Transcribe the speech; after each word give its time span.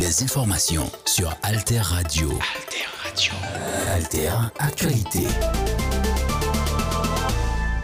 les 0.00 0.22
informations 0.22 0.90
sur 1.04 1.30
Alter 1.42 1.80
Radio. 1.80 2.30
Alter 2.30 2.86
Radio. 3.04 3.32
Alter 3.94 4.30
Actualité. 4.58 5.26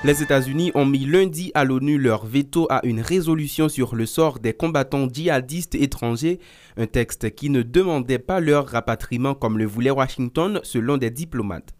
Les 0.03 0.23
États-Unis 0.23 0.73
ont 0.75 0.87
mis 0.87 1.05
lundi 1.05 1.53
à 1.55 1.65
l'ONU 1.65 1.99
leur 1.99 2.25
veto 2.25 2.67
à 2.71 2.81
une 2.87 3.03
résolution 3.03 3.69
sur 3.69 3.95
le 3.95 4.07
sort 4.07 4.39
des 4.39 4.55
combattants 4.55 5.09
djihadistes 5.13 5.75
étrangers, 5.75 6.41
un 6.79 6.87
texte 6.87 7.35
qui 7.35 7.51
ne 7.51 7.61
demandait 7.61 8.19
pas 8.19 8.41
leur 8.41 8.67
rapatriement 8.67 9.35
comme 9.35 9.59
le 9.59 9.67
voulait 9.67 9.91
Washington 9.91 10.61
selon 10.63 10.97
des 10.97 11.11
diplomates. 11.11 11.75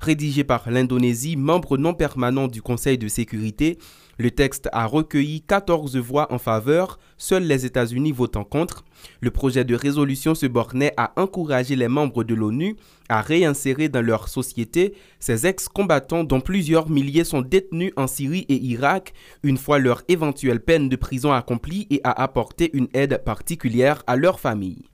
Rédigé 0.00 0.42
par 0.42 0.70
l'Indonésie, 0.70 1.36
membre 1.36 1.76
non 1.76 1.92
permanent 1.92 2.48
du 2.48 2.62
Conseil 2.62 2.96
de 2.96 3.08
sécurité, 3.08 3.76
le 4.18 4.30
texte 4.30 4.68
a 4.72 4.86
recueilli 4.86 5.42
14 5.42 5.96
voix 5.96 6.32
en 6.32 6.38
faveur, 6.38 6.98
seuls 7.16 7.44
les 7.44 7.66
États-Unis 7.66 8.12
votant 8.12 8.44
contre. 8.44 8.84
Le 9.20 9.30
projet 9.30 9.64
de 9.64 9.74
résolution 9.74 10.34
se 10.34 10.46
bornait 10.46 10.94
à 10.96 11.12
encourager 11.16 11.76
les 11.76 11.88
membres 11.88 12.24
de 12.24 12.34
l'ONU 12.34 12.76
à 13.08 13.20
réinsérer 13.20 13.88
dans 13.88 14.04
leur 14.04 14.28
société 14.28 14.94
ces 15.18 15.46
ex-combattants 15.46 16.24
dont 16.24 16.40
plusieurs 16.40 16.88
milliers 16.88 17.24
sont 17.24 17.42
détenus 17.42 17.92
en 17.96 18.06
Syrie 18.06 18.46
et 18.48 18.56
Irak 18.56 19.12
une 19.42 19.58
fois 19.58 19.78
leur 19.78 20.02
éventuelle 20.08 20.60
peine 20.60 20.88
de 20.88 20.96
prison 20.96 21.32
accomplie 21.32 21.86
et 21.90 22.00
à 22.04 22.22
apporter 22.22 22.70
une 22.74 22.88
aide 22.94 23.22
particulière 23.24 24.02
à 24.06 24.16
leurs 24.16 24.40
familles. 24.40 24.91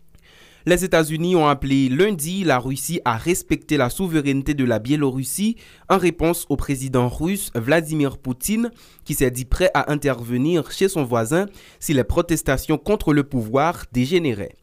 Les 0.66 0.84
États-Unis 0.84 1.36
ont 1.36 1.46
appelé 1.46 1.88
lundi 1.88 2.44
la 2.44 2.58
Russie 2.58 3.00
à 3.04 3.16
respecter 3.16 3.76
la 3.76 3.90
souveraineté 3.90 4.54
de 4.54 4.64
la 4.64 4.78
Biélorussie 4.78 5.56
en 5.88 5.98
réponse 5.98 6.46
au 6.48 6.56
président 6.56 7.08
russe 7.08 7.50
Vladimir 7.54 8.18
Poutine 8.18 8.70
qui 9.04 9.14
s'est 9.14 9.30
dit 9.30 9.44
prêt 9.44 9.70
à 9.74 9.92
intervenir 9.92 10.70
chez 10.70 10.88
son 10.88 11.04
voisin 11.04 11.46
si 11.78 11.94
les 11.94 12.04
protestations 12.04 12.76
contre 12.76 13.12
le 13.12 13.24
pouvoir 13.24 13.84
dégénéraient. 13.92 14.56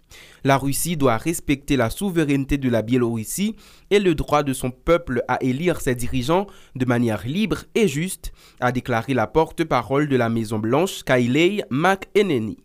La 0.43 0.57
Russie 0.57 0.97
doit 0.97 1.17
respecter 1.17 1.75
la 1.75 1.89
souveraineté 1.89 2.57
de 2.57 2.69
la 2.69 2.81
Biélorussie 2.81 3.55
et 3.89 3.99
le 3.99 4.15
droit 4.15 4.43
de 4.43 4.53
son 4.53 4.71
peuple 4.71 5.23
à 5.27 5.41
élire 5.41 5.81
ses 5.81 5.95
dirigeants 5.95 6.45
de 6.75 6.85
manière 6.85 7.25
libre 7.25 7.63
et 7.73 7.87
juste, 7.87 8.31
a 8.59 8.71
déclaré 8.71 9.13
la 9.13 9.27
porte-parole 9.27 10.07
de 10.07 10.15
la 10.15 10.29
Maison-Blanche, 10.29 11.03
Kailei 11.03 11.63
McEnany. 11.71 12.64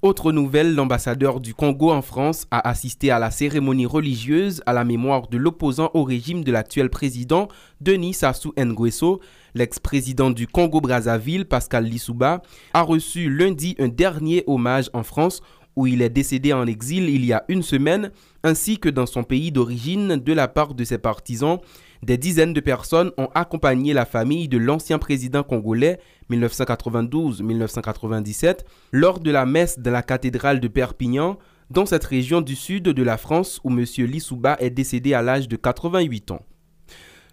Autre 0.00 0.30
nouvelle, 0.30 0.76
l'ambassadeur 0.76 1.40
du 1.40 1.54
Congo 1.54 1.90
en 1.90 2.02
France 2.02 2.46
a 2.52 2.68
assisté 2.68 3.10
à 3.10 3.18
la 3.18 3.32
cérémonie 3.32 3.84
religieuse 3.84 4.62
à 4.64 4.72
la 4.72 4.84
mémoire 4.84 5.26
de 5.26 5.36
l'opposant 5.36 5.90
au 5.92 6.04
régime 6.04 6.44
de 6.44 6.52
l'actuel 6.52 6.88
président 6.88 7.48
Denis 7.80 8.14
Sassou 8.14 8.52
Nguesso. 8.56 9.20
L'ex-président 9.56 10.30
du 10.30 10.46
Congo-Brazzaville, 10.46 11.46
Pascal 11.46 11.84
Lissouba, 11.84 12.42
a 12.74 12.82
reçu 12.82 13.28
lundi 13.28 13.74
un 13.80 13.88
dernier 13.88 14.44
hommage 14.46 14.88
en 14.92 15.02
France 15.02 15.42
où 15.74 15.88
il 15.88 16.00
est 16.00 16.10
décédé 16.10 16.52
en 16.52 16.68
exil 16.68 17.08
il 17.08 17.24
y 17.24 17.32
a 17.32 17.44
une 17.48 17.64
semaine, 17.64 18.12
ainsi 18.44 18.78
que 18.78 18.88
dans 18.88 19.06
son 19.06 19.24
pays 19.24 19.50
d'origine 19.50 20.14
de 20.14 20.32
la 20.32 20.46
part 20.46 20.74
de 20.74 20.84
ses 20.84 20.98
partisans 20.98 21.58
des 22.02 22.16
dizaines 22.16 22.52
de 22.52 22.60
personnes 22.60 23.12
ont 23.16 23.28
accompagné 23.34 23.92
la 23.92 24.04
famille 24.04 24.48
de 24.48 24.58
l'ancien 24.58 24.98
président 24.98 25.42
congolais 25.42 25.98
1992-1997 26.30 28.58
lors 28.92 29.20
de 29.20 29.30
la 29.30 29.46
messe 29.46 29.78
de 29.78 29.90
la 29.90 30.02
cathédrale 30.02 30.60
de 30.60 30.68
Perpignan 30.68 31.38
dans 31.70 31.86
cette 31.86 32.04
région 32.04 32.40
du 32.40 32.56
sud 32.56 32.84
de 32.84 33.02
la 33.02 33.18
France 33.18 33.60
où 33.64 33.70
M. 33.70 33.84
Lissouba 33.98 34.56
est 34.60 34.70
décédé 34.70 35.14
à 35.14 35.22
l'âge 35.22 35.48
de 35.48 35.56
88 35.56 36.30
ans. 36.30 36.42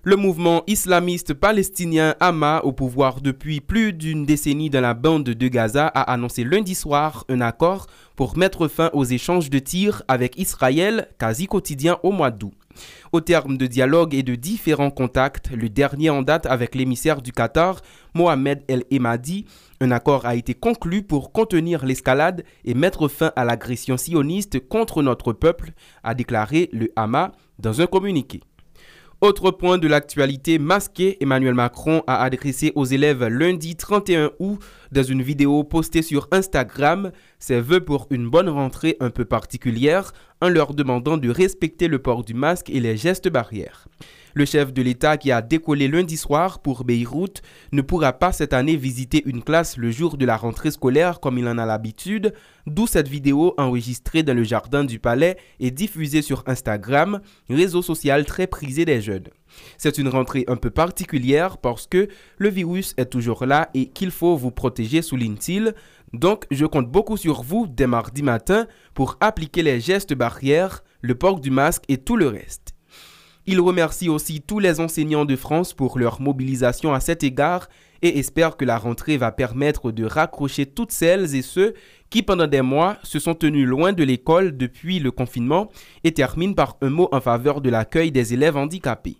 Le 0.07 0.17
mouvement 0.17 0.61
islamiste 0.67 1.33
palestinien 1.33 2.13
Hama, 2.19 2.61
au 2.63 2.73
pouvoir 2.73 3.21
depuis 3.21 3.59
plus 3.59 3.91
d'une 3.91 4.23
décennie 4.23 4.69
dans 4.69 4.81
la 4.81 4.93
bande 4.93 5.23
de 5.23 5.47
Gaza, 5.47 5.87
a 5.87 6.13
annoncé 6.13 6.43
lundi 6.43 6.75
soir 6.75 7.25
un 7.27 7.41
accord 7.41 7.87
pour 8.15 8.37
mettre 8.37 8.67
fin 8.67 8.91
aux 8.93 9.03
échanges 9.03 9.49
de 9.49 9.57
tirs 9.57 10.03
avec 10.07 10.37
Israël, 10.37 11.07
quasi 11.17 11.47
quotidien 11.47 11.97
au 12.03 12.11
mois 12.11 12.29
d'août. 12.29 12.53
Au 13.11 13.21
terme 13.21 13.57
de 13.57 13.67
dialogue 13.67 14.13
et 14.13 14.23
de 14.23 14.35
différents 14.35 14.91
contacts, 14.91 15.51
le 15.51 15.69
dernier 15.69 16.09
en 16.09 16.21
date 16.21 16.45
avec 16.45 16.75
l'émissaire 16.75 17.21
du 17.21 17.31
Qatar, 17.31 17.81
Mohamed 18.13 18.63
El 18.67 18.83
Emadi, 18.91 19.45
un 19.81 19.91
accord 19.91 20.25
a 20.25 20.35
été 20.35 20.53
conclu 20.53 21.03
pour 21.03 21.31
contenir 21.31 21.85
l'escalade 21.85 22.43
et 22.63 22.73
mettre 22.73 23.07
fin 23.07 23.31
à 23.35 23.45
l'agression 23.45 23.97
sioniste 23.97 24.67
contre 24.67 25.03
notre 25.03 25.33
peuple, 25.33 25.73
a 26.03 26.13
déclaré 26.13 26.69
le 26.71 26.91
Hama 26.95 27.31
dans 27.59 27.81
un 27.81 27.87
communiqué. 27.87 28.41
Autre 29.25 29.49
point 29.49 29.79
de 29.79 29.87
l'actualité 29.87 30.59
masqué, 30.59 31.17
Emmanuel 31.19 31.55
Macron 31.55 32.03
a 32.05 32.21
adressé 32.21 32.71
aux 32.75 32.85
élèves 32.85 33.25
lundi 33.25 33.75
31 33.75 34.29
août 34.37 34.59
dans 34.91 35.01
une 35.01 35.23
vidéo 35.23 35.63
postée 35.63 36.03
sur 36.03 36.27
Instagram 36.29 37.11
ses 37.39 37.59
vœux 37.59 37.83
pour 37.83 38.05
une 38.11 38.29
bonne 38.29 38.49
rentrée 38.49 38.97
un 38.99 39.09
peu 39.09 39.25
particulière 39.25 40.11
en 40.41 40.49
leur 40.49 40.75
demandant 40.75 41.17
de 41.17 41.31
respecter 41.31 41.87
le 41.87 41.97
port 41.97 42.23
du 42.23 42.35
masque 42.35 42.69
et 42.69 42.79
les 42.79 42.97
gestes 42.97 43.27
barrières. 43.27 43.87
Le 44.37 44.43
chef 44.43 44.73
de 44.73 44.81
l'État 44.81 45.15
qui 45.15 45.31
a 45.31 45.41
décollé 45.41 45.87
lundi 45.87 46.17
soir 46.17 46.59
pour 46.59 46.83
Beyrouth 46.83 47.41
ne 47.71 47.81
pourra 47.81 48.11
pas 48.11 48.33
cette 48.33 48.51
année 48.51 48.75
visiter 48.75 49.23
une 49.25 49.41
classe 49.41 49.77
le 49.77 49.91
jour 49.91 50.17
de 50.17 50.25
la 50.25 50.35
rentrée 50.35 50.71
scolaire 50.71 51.21
comme 51.21 51.37
il 51.37 51.47
en 51.47 51.57
a 51.57 51.65
l'habitude, 51.65 52.33
d'où 52.67 52.85
cette 52.85 53.07
vidéo 53.07 53.53
enregistrée 53.57 54.23
dans 54.23 54.35
le 54.35 54.43
jardin 54.43 54.83
du 54.83 54.99
palais 54.99 55.37
et 55.61 55.71
diffusée 55.71 56.21
sur 56.21 56.43
Instagram, 56.47 57.21
réseau 57.49 57.81
social 57.81 58.25
très 58.25 58.45
prisé 58.45 58.83
des 58.83 58.99
jeunes. 58.99 59.29
C'est 59.77 59.97
une 59.97 60.09
rentrée 60.09 60.43
un 60.49 60.57
peu 60.57 60.69
particulière 60.69 61.57
parce 61.57 61.87
que 61.87 62.09
le 62.37 62.49
virus 62.49 62.93
est 62.97 63.05
toujours 63.05 63.45
là 63.45 63.69
et 63.73 63.85
qu'il 63.85 64.11
faut 64.11 64.35
vous 64.35 64.51
protéger, 64.51 65.01
souligne-t-il. 65.01 65.73
Donc, 66.11 66.45
je 66.51 66.65
compte 66.65 66.91
beaucoup 66.91 67.15
sur 67.15 67.41
vous 67.41 67.67
dès 67.67 67.87
mardi 67.87 68.21
matin 68.21 68.67
pour 68.95 69.15
appliquer 69.21 69.63
les 69.63 69.79
gestes 69.79 70.13
barrières, 70.13 70.83
le 70.99 71.15
port 71.15 71.39
du 71.39 71.51
masque 71.51 71.83
et 71.87 71.99
tout 71.99 72.17
le 72.17 72.27
reste. 72.27 72.74
Il 73.47 73.61
remercie 73.61 74.09
aussi 74.09 74.41
tous 74.41 74.57
les 74.57 74.79
enseignants 74.79 75.25
de 75.25 75.35
France 75.35 75.73
pour 75.73 75.99
leur 75.99 76.19
mobilisation 76.19 76.93
à 76.93 76.99
cet 76.99 77.23
égard 77.23 77.69
et 78.01 78.17
espère 78.17 78.57
que 78.57 78.65
la 78.65 78.79
rentrée 78.79 79.17
va 79.17 79.31
permettre 79.31 79.91
de 79.91 80.03
raccrocher 80.03 80.65
toutes 80.65 80.91
celles 80.91 81.35
et 81.35 81.43
ceux 81.43 81.75
qui 82.09 82.23
pendant 82.23 82.47
des 82.47 82.63
mois 82.63 82.97
se 83.03 83.19
sont 83.19 83.35
tenus 83.35 83.67
loin 83.67 83.93
de 83.93 84.03
l'école 84.03 84.57
depuis 84.57 84.99
le 84.99 85.11
confinement 85.11 85.69
et 86.03 86.11
termine 86.11 86.55
par 86.55 86.77
un 86.81 86.89
mot 86.89 87.07
en 87.11 87.21
faveur 87.21 87.61
de 87.61 87.69
l'accueil 87.69 88.11
des 88.11 88.33
élèves 88.33 88.57
handicapés. 88.57 89.17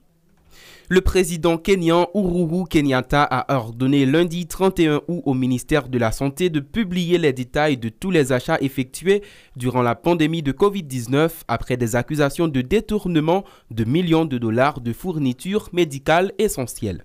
Le 0.88 1.02
président 1.02 1.58
kenyan 1.58 2.10
Uhuru 2.14 2.66
Kenyatta 2.66 3.24
a 3.24 3.58
ordonné 3.58 4.06
lundi 4.06 4.46
31 4.46 5.02
août 5.08 5.24
au 5.26 5.34
ministère 5.34 5.90
de 5.90 5.98
la 5.98 6.12
Santé 6.12 6.52
de 6.52 6.60
publier 6.60 7.18
les 7.18 7.34
détails 7.34 7.78
de 7.78 7.90
tous 7.90 8.12
les 8.12 8.32
achats 8.32 8.60
effectués 8.62 9.24
durant 9.56 9.82
la 9.82 9.96
pandémie 9.96 10.44
de 10.44 10.52
Covid-19 10.52 11.32
après 11.48 11.76
des 11.76 11.96
accusations 11.96 12.48
de 12.48 12.62
détournement 12.62 13.46
de 13.72 13.84
millions 13.84 14.26
de 14.26 14.38
dollars 14.38 14.80
de 14.80 14.94
fournitures 14.94 15.70
médicales 15.74 16.34
essentielles. 16.38 17.04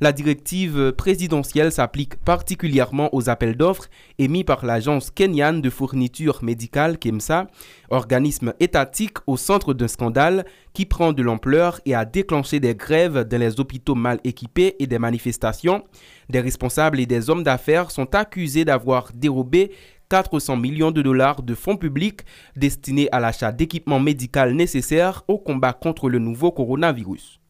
La 0.00 0.12
directive 0.12 0.92
présidentielle 0.92 1.70
s'applique 1.70 2.16
particulièrement 2.16 3.08
aux 3.14 3.28
appels 3.28 3.56
d'offres 3.56 3.88
émis 4.18 4.42
par 4.42 4.66
l'agence 4.66 5.12
kenyane 5.12 5.60
de 5.60 5.70
fourniture 5.70 6.42
médicale 6.42 6.98
KEMSA, 6.98 7.46
organisme 7.88 8.52
étatique 8.58 9.18
au 9.28 9.36
centre 9.36 9.74
d'un 9.74 9.86
scandale 9.86 10.44
qui 10.72 10.86
prend 10.86 11.12
de 11.12 11.22
l'ampleur 11.22 11.80
et 11.86 11.94
a 11.94 12.04
déclenché 12.04 12.58
des 12.58 12.74
grèves 12.74 13.20
dans 13.28 13.38
les 13.38 13.60
hôpitaux 13.60 13.94
mal 13.94 14.18
équipés 14.24 14.74
et 14.80 14.88
des 14.88 14.98
manifestations. 14.98 15.84
Des 16.28 16.40
responsables 16.40 16.98
et 16.98 17.06
des 17.06 17.30
hommes 17.30 17.44
d'affaires 17.44 17.92
sont 17.92 18.12
accusés 18.14 18.64
d'avoir 18.64 19.12
dérobé 19.14 19.70
400 20.08 20.56
millions 20.56 20.90
de 20.90 21.00
dollars 21.00 21.42
de 21.42 21.54
fonds 21.54 21.76
publics 21.76 22.22
destinés 22.56 23.08
à 23.12 23.20
l'achat 23.20 23.52
d'équipements 23.52 24.00
médicaux 24.00 24.50
nécessaires 24.50 25.22
au 25.28 25.38
combat 25.38 25.72
contre 25.72 26.08
le 26.08 26.18
nouveau 26.18 26.50
coronavirus. 26.50 27.41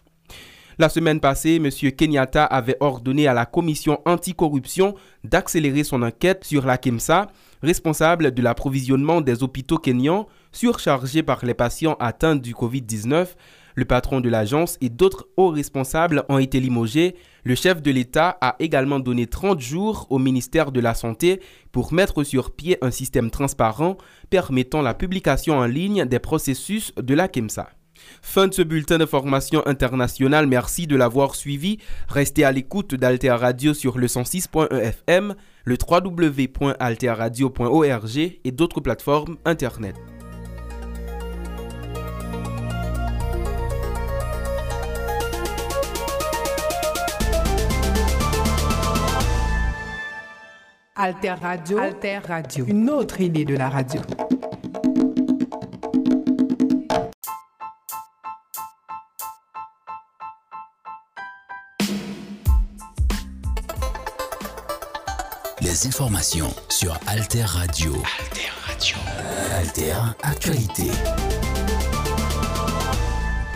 La 0.83 0.89
semaine 0.89 1.21
passée, 1.21 1.61
M. 1.63 1.71
Kenyatta 1.93 2.45
avait 2.45 2.77
ordonné 2.81 3.29
à 3.29 3.35
la 3.35 3.47
commission 3.47 4.01
anticorruption 4.05 4.97
d'accélérer 5.23 5.85
son 5.85 6.03
enquête 6.03 6.43
sur 6.43 6.67
la 6.67 6.77
KEMSA, 6.77 7.29
responsable 7.63 8.35
de 8.35 8.43
l'approvisionnement 8.43 9.21
des 9.21 9.45
hôpitaux 9.45 9.79
kenyans 9.79 10.27
surchargés 10.51 11.23
par 11.23 11.45
les 11.45 11.55
patients 11.55 11.97
atteints 12.01 12.35
du 12.35 12.53
Covid-19. 12.53 13.29
Le 13.77 13.85
patron 13.85 14.21
de 14.21 14.29
l'agence 14.29 14.77
et 14.81 14.89
d'autres 14.89 15.29
hauts 15.37 15.51
responsables 15.51 16.25
ont 16.29 16.39
été 16.39 16.59
limogés. 16.59 17.15
Le 17.45 17.55
chef 17.55 17.81
de 17.81 17.93
l'État 17.93 18.37
a 18.41 18.57
également 18.59 18.99
donné 18.99 19.29
30 19.29 19.61
jours 19.61 20.09
au 20.11 20.19
ministère 20.19 20.73
de 20.73 20.81
la 20.81 20.95
Santé 20.95 21.41
pour 21.71 21.93
mettre 21.93 22.25
sur 22.25 22.51
pied 22.51 22.79
un 22.83 22.91
système 22.91 23.31
transparent 23.31 23.99
permettant 24.31 24.83
la 24.83 24.95
publication 24.95 25.59
en 25.59 25.67
ligne 25.67 26.07
des 26.07 26.19
processus 26.19 26.93
de 26.97 27.15
la 27.15 27.29
KEMSA. 27.29 27.71
Fin 28.23 28.49
de 28.49 28.55
ce 28.55 28.63
bulletin 28.63 28.97
d'information 28.99 29.63
internationale. 29.67 30.47
Merci 30.47 30.87
de 30.87 30.97
l'avoir 30.97 31.35
suivi. 31.35 31.79
Restez 32.09 32.45
à 32.45 32.53
l'écoute 32.53 32.95
d'Alter 32.95 33.31
Radio 33.31 33.75
sur 33.75 33.99
le 33.99 34.07
106.1 34.07 34.73
FM, 34.73 35.35
le 35.65 35.77
www.alterradio.org 35.89 38.19
et 38.45 38.53
d'autres 38.53 38.81
plateformes 38.81 39.37
internet. 39.45 39.97
Alter 50.95 51.35
Radio, 51.41 51.79
Alter 51.79 52.19
Radio, 52.29 52.65
une 52.69 52.91
autre 52.91 53.21
idée 53.21 53.45
de 53.45 53.57
la 53.57 53.71
radio. 53.71 54.01
Les 65.63 65.87
informations 65.87 66.53
sur 66.69 66.99
Alter 67.07 67.45
Radio. 67.45 67.93
Alter 67.93 68.51
Radio. 68.67 68.97
Alter 69.55 69.95
Actualité. 70.25 70.91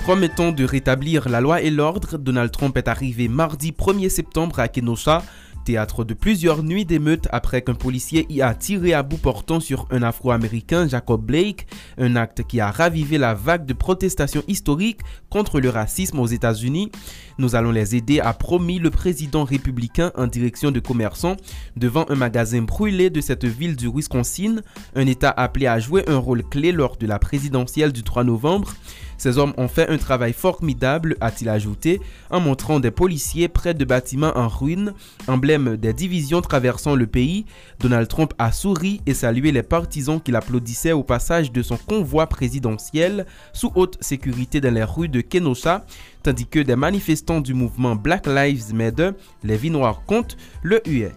Promettant 0.04 0.52
de 0.52 0.64
rétablir 0.64 1.28
la 1.28 1.40
loi 1.40 1.62
et 1.62 1.70
l'ordre, 1.70 2.16
Donald 2.16 2.52
Trump 2.52 2.76
est 2.76 2.86
arrivé 2.86 3.26
mardi 3.26 3.72
1er 3.72 4.08
septembre 4.08 4.60
à 4.60 4.68
Kenosha 4.68 5.24
théâtre 5.66 6.04
de 6.04 6.14
plusieurs 6.14 6.62
nuits 6.62 6.84
d'émeutes 6.84 7.26
après 7.32 7.60
qu'un 7.60 7.74
policier 7.74 8.24
y 8.30 8.40
a 8.40 8.54
tiré 8.54 8.94
à 8.94 9.02
bout 9.02 9.16
portant 9.16 9.58
sur 9.58 9.88
un 9.90 10.02
Afro-Américain, 10.02 10.86
Jacob 10.86 11.20
Blake, 11.20 11.66
un 11.98 12.14
acte 12.14 12.44
qui 12.44 12.60
a 12.60 12.70
ravivé 12.70 13.18
la 13.18 13.34
vague 13.34 13.66
de 13.66 13.72
protestations 13.72 14.44
historiques 14.46 15.00
contre 15.28 15.58
le 15.58 15.68
racisme 15.68 16.20
aux 16.20 16.26
États-Unis. 16.26 16.92
Nous 17.38 17.56
allons 17.56 17.72
les 17.72 17.96
aider, 17.96 18.20
a 18.20 18.32
promis 18.32 18.78
le 18.78 18.90
président 18.90 19.42
républicain 19.42 20.12
en 20.14 20.28
direction 20.28 20.70
de 20.70 20.78
commerçants 20.78 21.36
devant 21.76 22.06
un 22.08 22.14
magasin 22.14 22.62
brûlé 22.62 23.10
de 23.10 23.20
cette 23.20 23.44
ville 23.44 23.74
du 23.74 23.88
Wisconsin, 23.88 24.62
un 24.94 25.06
État 25.06 25.34
appelé 25.36 25.66
à 25.66 25.80
jouer 25.80 26.04
un 26.06 26.18
rôle 26.18 26.44
clé 26.44 26.70
lors 26.70 26.96
de 26.96 27.08
la 27.08 27.18
présidentielle 27.18 27.92
du 27.92 28.04
3 28.04 28.22
novembre. 28.22 28.72
Ces 29.18 29.38
hommes 29.38 29.54
ont 29.56 29.68
fait 29.68 29.88
un 29.88 29.98
travail 29.98 30.32
formidable, 30.32 31.16
a-t-il 31.20 31.48
ajouté, 31.48 32.00
en 32.30 32.40
montrant 32.40 32.80
des 32.80 32.90
policiers 32.90 33.48
près 33.48 33.74
de 33.74 33.84
bâtiments 33.84 34.36
en 34.36 34.48
ruine, 34.48 34.92
emblème 35.26 35.76
des 35.76 35.92
divisions 35.92 36.40
traversant 36.40 36.94
le 36.94 37.06
pays. 37.06 37.46
Donald 37.80 38.08
Trump 38.08 38.34
a 38.38 38.52
souri 38.52 39.00
et 39.06 39.14
salué 39.14 39.52
les 39.52 39.62
partisans 39.62 40.20
qui 40.20 40.32
l'applaudissaient 40.32 40.92
au 40.92 41.02
passage 41.02 41.52
de 41.52 41.62
son 41.62 41.76
convoi 41.76 42.26
présidentiel 42.26 43.26
sous 43.52 43.72
haute 43.74 43.96
sécurité 44.00 44.60
dans 44.60 44.74
les 44.74 44.84
rues 44.84 45.08
de 45.08 45.20
Kenosha, 45.20 45.84
tandis 46.22 46.46
que 46.46 46.60
des 46.60 46.76
manifestants 46.76 47.40
du 47.40 47.54
mouvement 47.54 47.96
Black 47.96 48.26
Lives 48.26 48.74
Matter, 48.74 49.10
les 49.44 49.56
vies 49.56 49.70
noires 49.70 50.02
comptent, 50.06 50.36
le 50.62 50.80
huaient. 50.86 51.12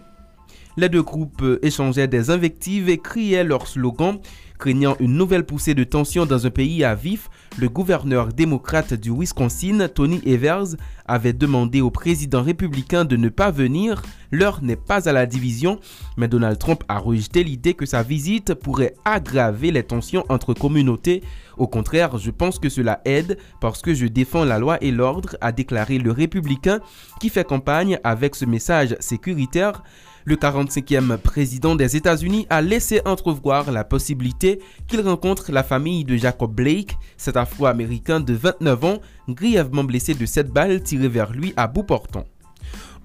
Les 0.76 0.88
deux 0.88 1.02
groupes 1.02 1.44
échangeaient 1.62 2.08
des 2.08 2.30
invectives 2.30 2.88
et 2.88 2.98
criaient 2.98 3.44
leurs 3.44 3.66
slogans 3.66 4.20
Craignant 4.60 4.94
une 5.00 5.14
nouvelle 5.14 5.46
poussée 5.46 5.72
de 5.72 5.84
tension 5.84 6.26
dans 6.26 6.46
un 6.46 6.50
pays 6.50 6.84
à 6.84 6.94
vif, 6.94 7.30
le 7.56 7.70
gouverneur 7.70 8.26
démocrate 8.30 8.92
du 8.92 9.10
Wisconsin, 9.10 9.88
Tony 9.88 10.20
Evers, 10.26 10.76
avait 11.06 11.32
demandé 11.32 11.80
au 11.80 11.90
président 11.90 12.42
républicain 12.42 13.06
de 13.06 13.16
ne 13.16 13.30
pas 13.30 13.50
venir. 13.50 14.02
L'heure 14.30 14.62
n'est 14.62 14.76
pas 14.76 15.08
à 15.08 15.12
la 15.14 15.24
division, 15.24 15.80
mais 16.18 16.28
Donald 16.28 16.58
Trump 16.58 16.84
a 16.88 16.98
rejeté 16.98 17.42
l'idée 17.42 17.72
que 17.72 17.86
sa 17.86 18.02
visite 18.02 18.52
pourrait 18.52 18.96
aggraver 19.06 19.70
les 19.70 19.82
tensions 19.82 20.26
entre 20.28 20.52
communautés. 20.52 21.22
Au 21.56 21.66
contraire, 21.66 22.18
je 22.18 22.30
pense 22.30 22.58
que 22.58 22.68
cela 22.68 23.00
aide 23.06 23.38
parce 23.62 23.80
que 23.80 23.94
je 23.94 24.04
défends 24.04 24.44
la 24.44 24.58
loi 24.58 24.76
et 24.82 24.90
l'ordre, 24.90 25.36
a 25.40 25.52
déclaré 25.52 25.96
le 25.96 26.12
républicain 26.12 26.80
qui 27.18 27.30
fait 27.30 27.46
campagne 27.46 27.98
avec 28.04 28.34
ce 28.34 28.44
message 28.44 28.94
sécuritaire. 29.00 29.82
Le 30.24 30.36
45e 30.36 31.16
président 31.16 31.76
des 31.76 31.96
États-Unis 31.96 32.46
a 32.50 32.60
laissé 32.60 33.00
entrevoir 33.06 33.72
la 33.72 33.84
possibilité 33.84 34.60
qu'il 34.86 35.00
rencontre 35.00 35.50
la 35.50 35.62
famille 35.62 36.04
de 36.04 36.16
Jacob 36.16 36.54
Blake, 36.54 36.98
cet 37.16 37.36
Afro-Américain 37.36 38.20
de 38.20 38.34
29 38.34 38.84
ans, 38.84 38.98
grièvement 39.28 39.84
blessé 39.84 40.14
de 40.14 40.26
7 40.26 40.48
balles 40.48 40.82
tirées 40.82 41.08
vers 41.08 41.32
lui 41.32 41.54
à 41.56 41.66
bout 41.66 41.84
portant. 41.84 42.24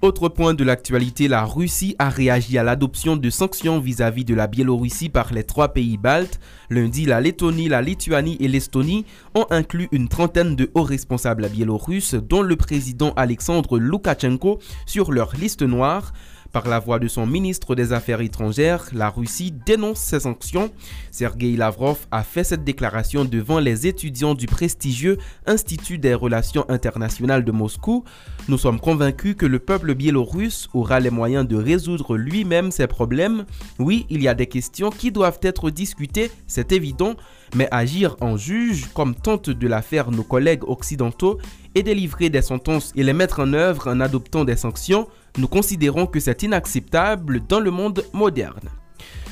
Autre 0.02 0.28
point 0.28 0.52
de 0.52 0.62
l'actualité, 0.62 1.26
la 1.26 1.42
Russie 1.44 1.96
a 1.98 2.10
réagi 2.10 2.58
à 2.58 2.62
l'adoption 2.62 3.16
de 3.16 3.30
sanctions 3.30 3.80
vis-à-vis 3.80 4.26
de 4.26 4.34
la 4.34 4.46
Biélorussie 4.46 5.08
par 5.08 5.32
les 5.32 5.42
trois 5.42 5.68
pays 5.68 5.96
baltes. 5.96 6.38
Lundi, 6.68 7.06
la 7.06 7.22
Lettonie, 7.22 7.70
la 7.70 7.80
Lituanie 7.80 8.36
et 8.38 8.46
l'Estonie 8.46 9.06
ont 9.34 9.46
inclus 9.48 9.88
une 9.92 10.08
trentaine 10.08 10.54
de 10.54 10.70
hauts 10.74 10.82
responsables 10.82 11.48
biélorusses, 11.48 12.14
dont 12.14 12.42
le 12.42 12.56
président 12.56 13.14
Alexandre 13.16 13.78
Loukachenko, 13.78 14.58
sur 14.84 15.12
leur 15.12 15.34
liste 15.34 15.62
noire. 15.62 16.12
Par 16.56 16.68
la 16.68 16.78
voix 16.78 16.98
de 16.98 17.06
son 17.06 17.26
ministre 17.26 17.74
des 17.74 17.92
Affaires 17.92 18.22
étrangères, 18.22 18.86
la 18.94 19.10
Russie 19.10 19.52
dénonce 19.66 19.98
ces 19.98 20.20
sanctions. 20.20 20.72
Sergei 21.10 21.54
Lavrov 21.54 22.06
a 22.10 22.22
fait 22.22 22.44
cette 22.44 22.64
déclaration 22.64 23.26
devant 23.26 23.58
les 23.58 23.86
étudiants 23.86 24.34
du 24.34 24.46
prestigieux 24.46 25.18
Institut 25.44 25.98
des 25.98 26.14
relations 26.14 26.64
internationales 26.70 27.44
de 27.44 27.52
Moscou. 27.52 28.04
Nous 28.48 28.56
sommes 28.56 28.80
convaincus 28.80 29.36
que 29.36 29.44
le 29.44 29.58
peuple 29.58 29.94
biélorusse 29.94 30.70
aura 30.72 30.98
les 30.98 31.10
moyens 31.10 31.46
de 31.46 31.56
résoudre 31.56 32.16
lui-même 32.16 32.70
ses 32.70 32.86
problèmes. 32.86 33.44
Oui, 33.78 34.06
il 34.08 34.22
y 34.22 34.28
a 34.28 34.34
des 34.34 34.46
questions 34.46 34.88
qui 34.88 35.12
doivent 35.12 35.40
être 35.42 35.68
discutées, 35.68 36.30
c'est 36.46 36.72
évident, 36.72 37.16
mais 37.54 37.68
agir 37.70 38.16
en 38.22 38.38
juge, 38.38 38.86
comme 38.94 39.14
tentent 39.14 39.50
de 39.50 39.68
la 39.68 39.82
faire 39.82 40.10
nos 40.10 40.24
collègues 40.24 40.64
occidentaux, 40.66 41.38
et 41.74 41.82
délivrer 41.82 42.30
des 42.30 42.40
sentences 42.40 42.90
et 42.96 43.02
les 43.02 43.12
mettre 43.12 43.40
en 43.40 43.52
œuvre 43.52 43.88
en 43.88 44.00
adoptant 44.00 44.46
des 44.46 44.56
sanctions, 44.56 45.06
nous 45.38 45.48
considérons 45.48 46.06
que 46.06 46.20
c'est 46.20 46.42
inacceptable 46.42 47.40
dans 47.46 47.60
le 47.60 47.70
monde 47.70 48.04
moderne. 48.12 48.70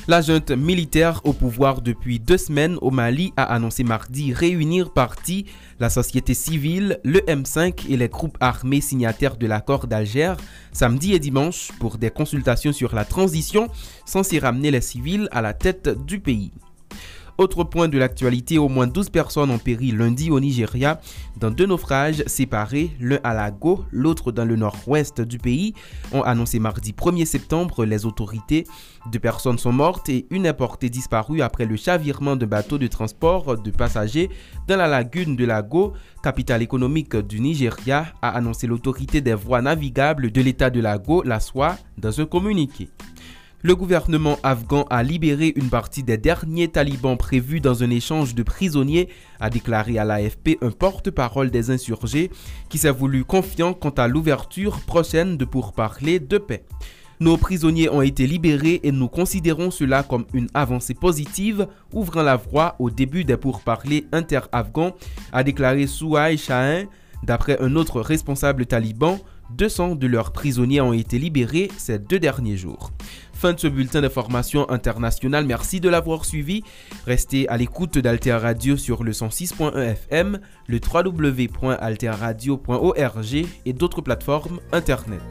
La 0.07 0.21
junte 0.21 0.51
militaire 0.51 1.21
au 1.23 1.33
pouvoir 1.33 1.81
depuis 1.81 2.19
deux 2.19 2.37
semaines 2.37 2.77
au 2.81 2.91
Mali 2.91 3.33
a 3.37 3.43
annoncé 3.43 3.83
mardi 3.83 4.33
réunir 4.33 4.93
partie 4.93 5.47
la 5.79 5.89
société 5.89 6.35
civile, 6.35 6.99
le 7.03 7.21
M5 7.21 7.89
et 7.89 7.97
les 7.97 8.07
groupes 8.07 8.37
armés 8.39 8.81
signataires 8.81 9.35
de 9.35 9.47
l'accord 9.47 9.87
d'Alger 9.87 10.35
samedi 10.73 11.15
et 11.15 11.19
dimanche 11.19 11.71
pour 11.79 11.97
des 11.97 12.11
consultations 12.11 12.71
sur 12.71 12.93
la 12.93 13.03
transition 13.03 13.67
censée 14.05 14.37
ramener 14.37 14.69
les 14.69 14.81
civils 14.81 15.27
à 15.31 15.41
la 15.41 15.53
tête 15.53 15.89
du 16.05 16.19
pays. 16.19 16.51
Autre 17.37 17.65
point 17.65 17.89
de 17.89 17.97
l'actualité, 17.97 18.57
au 18.57 18.69
moins 18.69 18.87
12 18.87 19.09
personnes 19.09 19.51
ont 19.51 19.57
péri 19.57 19.91
lundi 19.91 20.31
au 20.31 20.39
Nigeria 20.39 21.01
dans 21.37 21.51
deux 21.51 21.65
naufrages 21.65 22.23
séparés, 22.27 22.91
l'un 23.01 23.19
à 23.25 23.33
Lago, 23.33 23.83
l'autre 23.91 24.31
dans 24.31 24.45
le 24.45 24.55
nord-ouest 24.55 25.19
du 25.19 25.37
pays, 25.37 25.73
ont 26.13 26.21
annoncé 26.21 26.59
mardi 26.59 26.93
1er 26.93 27.25
septembre 27.25 27.83
les 27.83 28.05
autorités. 28.05 28.65
Deux 29.11 29.19
personnes 29.19 29.57
sont 29.57 29.73
mortes 29.73 30.07
et 30.07 30.27
une 30.29 30.45
est 30.45 30.53
portée 30.53 30.89
disparue 30.89 31.41
après 31.41 31.65
le 31.65 31.75
chavirement 31.75 32.37
de 32.37 32.45
bateau 32.45 32.77
de 32.77 32.87
transport 32.87 33.57
de 33.57 33.71
passagers 33.71 34.29
dans 34.69 34.77
la 34.77 34.87
lagune 34.87 35.35
de 35.35 35.43
Lago, 35.43 35.91
capitale 36.23 36.61
économique 36.61 37.17
du 37.17 37.41
Nigeria, 37.41 38.13
a 38.21 38.29
annoncé 38.29 38.65
l'autorité 38.65 39.19
des 39.19 39.33
voies 39.33 39.61
navigables 39.61 40.31
de 40.31 40.41
l'état 40.41 40.69
de 40.69 40.79
Lago, 40.79 41.21
la 41.23 41.41
SOA, 41.41 41.77
dans 41.97 42.21
un 42.21 42.25
communiqué. 42.25 42.89
Le 43.65 43.75
gouvernement 43.75 44.37
afghan 44.43 44.85
a 44.91 45.01
libéré 45.01 45.51
une 45.55 45.71
partie 45.71 46.03
des 46.03 46.17
derniers 46.17 46.67
talibans 46.67 47.17
prévus 47.17 47.61
dans 47.61 47.81
un 47.81 47.89
échange 47.89 48.35
de 48.35 48.43
prisonniers, 48.43 49.09
a 49.39 49.49
déclaré 49.49 49.97
à 49.97 50.05
l'AFP 50.05 50.59
un 50.61 50.69
porte-parole 50.69 51.49
des 51.49 51.71
insurgés 51.71 52.29
qui 52.69 52.77
s'est 52.77 52.91
voulu 52.91 53.23
confiant 53.23 53.73
quant 53.73 53.89
à 53.89 54.07
l'ouverture 54.07 54.81
prochaine 54.81 55.35
de 55.35 55.45
pourparlers 55.45 56.19
de 56.19 56.37
paix. 56.37 56.63
Nos 57.19 57.37
prisonniers 57.37 57.89
ont 57.89 58.03
été 58.03 58.27
libérés 58.27 58.81
et 58.83 58.91
nous 58.91 59.07
considérons 59.07 59.71
cela 59.71 60.03
comme 60.03 60.27
une 60.35 60.49
avancée 60.53 60.93
positive, 60.93 61.65
ouvrant 61.91 62.21
la 62.21 62.35
voie 62.35 62.75
au 62.77 62.91
début 62.91 63.23
des 63.23 63.35
pourparlers 63.35 64.05
inter-afghans, 64.11 64.95
a 65.33 65.43
déclaré 65.43 65.87
Souaï 65.87 66.37
Shahin, 66.37 66.85
d'après 67.23 67.59
un 67.59 67.75
autre 67.75 67.99
responsable 68.01 68.67
taliban. 68.67 69.17
200 69.51 69.95
de 69.95 70.07
leurs 70.07 70.31
prisonniers 70.31 70.81
ont 70.81 70.93
été 70.93 71.19
libérés 71.19 71.69
ces 71.77 71.99
deux 71.99 72.17
derniers 72.17 72.57
jours. 72.57 72.91
Fin 73.35 73.53
de 73.53 73.59
ce 73.59 73.67
bulletin 73.67 74.01
d'information 74.01 74.67
international. 74.71 75.45
Merci 75.45 75.79
de 75.79 75.89
l'avoir 75.89 76.25
suivi. 76.25 76.63
Restez 77.05 77.47
à 77.49 77.57
l'écoute 77.57 77.99
d'Alter 77.99 78.33
Radio 78.33 78.77
sur 78.77 79.03
le 79.03 79.11
106.1 79.11 79.77
FM, 79.77 80.39
le 80.67 80.79
www.alterradio.org 80.79 83.45
et 83.65 83.73
d'autres 83.73 84.01
plateformes 84.01 84.59
internet. 84.71 85.21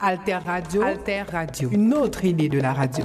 Alter 0.00 0.38
Radio. 0.44 0.82
Alter 0.82 1.22
Radio. 1.30 1.70
Une 1.70 1.94
autre 1.94 2.24
idée 2.24 2.48
de 2.48 2.58
la 2.58 2.72
radio. 2.72 3.04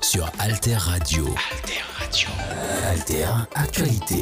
Sur 0.00 0.28
Alter 0.40 0.74
Radio. 0.74 1.24
Alter 1.24 1.84
Radio. 2.00 2.28
Alter 2.90 3.26
Actualité. 3.54 4.16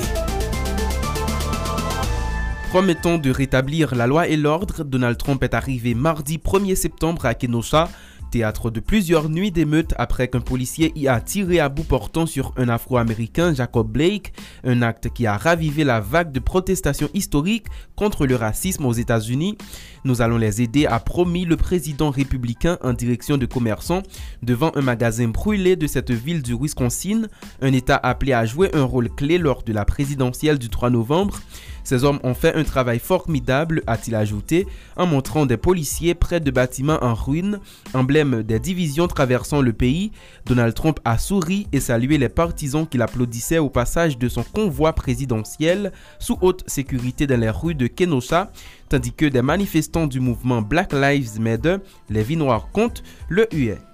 Promettant 2.69 3.17
de 3.17 3.31
rétablir 3.31 3.95
la 3.95 4.07
loi 4.07 4.29
et 4.29 4.37
l'ordre, 4.37 4.85
Donald 4.85 5.17
Trump 5.17 5.43
est 5.43 5.55
arrivé 5.55 5.95
mardi 5.95 6.37
1er 6.37 6.75
septembre 6.75 7.25
à 7.25 7.33
Kenosha, 7.33 7.89
Théâtre 8.31 8.71
de 8.71 8.81
plusieurs 8.81 9.31
nuits 9.31 9.51
d'émeutes 9.51 9.95
après 9.97 10.29
qu'un 10.29 10.41
policier 10.41 10.93
y 10.95 11.09
a 11.09 11.21
tiré 11.21 11.61
à 11.61 11.69
bout 11.69 11.85
portant 11.85 12.27
sur 12.27 12.53
un 12.57 12.69
Afro-Américain, 12.69 13.55
Jacob 13.55 13.91
Blake, 13.91 14.35
un 14.65 14.83
acte 14.83 15.09
qui 15.09 15.27
a 15.27 15.37
ravivé 15.37 15.83
la 15.83 16.01
vague 16.01 16.31
de 16.31 16.41
protestations 16.41 17.09
historiques 17.15 17.67
contre 17.97 18.27
le 18.27 18.37
racisme 18.37 18.85
aux 18.85 18.93
États-Unis. 18.93 19.57
Nous 20.05 20.21
allons 20.21 20.37
les 20.37 20.61
aider, 20.61 20.87
a 20.87 21.01
promis 21.01 21.47
le 21.47 21.57
président 21.57 22.11
républicain 22.11 22.79
en 22.83 22.93
direction 22.93 23.39
de 23.39 23.47
commerçants 23.47 24.03
devant 24.43 24.73
un 24.75 24.83
magasin 24.83 25.29
brûlé 25.29 25.77
de 25.77 25.87
cette 25.87 26.11
ville 26.11 26.43
du 26.43 26.55
Wisconsin, 26.55 27.29
un 27.63 27.73
État 27.73 27.99
appelé 28.03 28.35
à 28.35 28.45
jouer 28.45 28.71
un 28.75 28.85
rôle 28.85 29.09
clé 29.09 29.39
lors 29.39 29.63
de 29.63 29.73
la 29.73 29.85
présidentielle 29.85 30.59
du 30.59 30.69
3 30.69 30.91
novembre. 30.91 31.41
Ces 31.89 32.05
hommes 32.05 32.21
ont 32.23 32.35
fait 32.35 32.55
un 32.55 32.65
travail 32.65 32.99
formidable, 32.99 33.83
a-t-il 33.87 34.15
ajouté, 34.15 34.67
en 34.99 35.07
montrant 35.07 35.47
des 35.47 35.57
policiers 35.57 36.15
près 36.15 36.39
de 36.39 36.51
bâtiments 36.51 37.03
en 37.03 37.15
ruine, 37.15 37.61
emblème 37.95 38.43
des 38.43 38.61
divisions 38.61 39.09
traversant 39.09 39.63
le 39.63 39.73
pays. 39.73 40.13
Donald 40.45 40.75
Trump 40.75 41.01
a 41.07 41.17
souri 41.17 41.67
et 41.73 41.81
salué 41.81 42.19
les 42.19 42.29
partisans 42.29 42.87
qui 42.87 42.99
l'applaudissaient 42.99 43.57
au 43.57 43.71
passage 43.71 44.19
de 44.19 44.29
son 44.29 44.43
convoi 44.43 44.93
présidentiel 44.93 45.93
sous 46.19 46.37
haute 46.43 46.63
sécurité 46.67 47.27
dans 47.27 47.41
les 47.41 47.49
rues 47.49 47.75
de 47.75 47.87
Kenosha, 47.87 48.53
tandis 48.91 49.15
que 49.15 49.25
des 49.25 49.41
manifestants 49.41 50.07
du 50.07 50.21
mouvement 50.21 50.61
Black 50.61 50.93
Lives 50.93 51.41
Matter, 51.41 51.77
les 52.11 52.23
vies 52.23 52.37
noires 52.37 52.69
comptent, 52.71 53.03
le 53.31 53.49
huaient. 53.51 53.88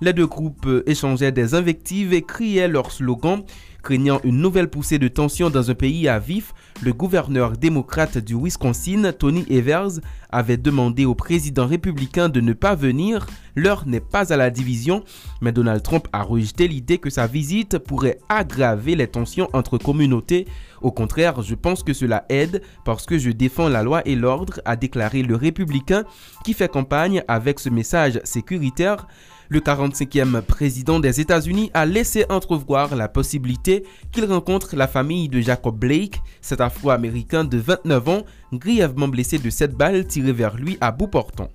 Les 0.00 0.12
deux 0.12 0.26
groupes 0.26 0.68
échangeaient 0.86 1.32
des 1.32 1.54
invectives 1.54 2.14
et 2.14 2.22
criaient 2.22 2.68
leurs 2.68 2.90
slogans 2.90 3.44
Craignant 3.82 4.20
une 4.24 4.38
nouvelle 4.38 4.68
poussée 4.68 4.98
de 4.98 5.08
tension 5.08 5.48
dans 5.48 5.70
un 5.70 5.74
pays 5.74 6.06
à 6.06 6.18
vif, 6.18 6.52
le 6.82 6.92
gouverneur 6.92 7.52
démocrate 7.52 8.18
du 8.18 8.34
Wisconsin, 8.34 9.10
Tony 9.12 9.46
Evers, 9.48 10.00
avait 10.30 10.58
demandé 10.58 11.06
au 11.06 11.14
président 11.14 11.66
républicain 11.66 12.28
de 12.28 12.40
ne 12.40 12.52
pas 12.52 12.74
venir. 12.74 13.26
L'heure 13.56 13.86
n'est 13.86 14.00
pas 14.00 14.32
à 14.32 14.36
la 14.36 14.50
division, 14.50 15.02
mais 15.40 15.52
Donald 15.52 15.82
Trump 15.82 16.08
a 16.12 16.22
rejeté 16.22 16.68
l'idée 16.68 16.98
que 16.98 17.10
sa 17.10 17.26
visite 17.26 17.78
pourrait 17.78 18.18
aggraver 18.28 18.96
les 18.96 19.08
tensions 19.08 19.48
entre 19.54 19.78
communautés. 19.78 20.46
Au 20.82 20.92
contraire, 20.92 21.40
je 21.42 21.54
pense 21.54 21.82
que 21.82 21.94
cela 21.94 22.26
aide 22.28 22.62
parce 22.84 23.06
que 23.06 23.18
je 23.18 23.30
défends 23.30 23.68
la 23.68 23.82
loi 23.82 24.06
et 24.06 24.14
l'ordre, 24.14 24.60
a 24.66 24.76
déclaré 24.76 25.22
le 25.22 25.36
républicain 25.36 26.04
qui 26.44 26.52
fait 26.52 26.70
campagne 26.70 27.24
avec 27.28 27.58
ce 27.58 27.70
message 27.70 28.20
sécuritaire. 28.24 29.06
Le 29.52 29.58
45e 29.58 30.42
président 30.42 31.00
des 31.00 31.20
États-Unis 31.20 31.72
a 31.74 31.84
laissé 31.84 32.24
entrevoir 32.28 32.94
la 32.94 33.08
possibilité 33.08 33.82
qu'il 34.12 34.24
rencontre 34.26 34.76
la 34.76 34.86
famille 34.86 35.28
de 35.28 35.40
Jacob 35.40 35.76
Blake, 35.76 36.22
cet 36.40 36.60
Afro-Américain 36.60 37.42
de 37.42 37.58
29 37.58 38.08
ans, 38.08 38.22
grièvement 38.52 39.08
blessé 39.08 39.38
de 39.38 39.50
cette 39.50 39.74
balles 39.74 40.06
tirées 40.06 40.32
vers 40.32 40.56
lui 40.56 40.78
à 40.80 40.92
bout 40.92 41.08
portant. 41.08 41.48